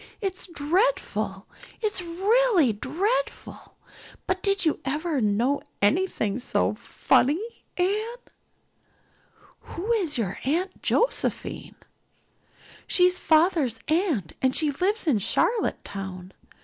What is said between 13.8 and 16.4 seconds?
aunt and she lives in Charlottetown.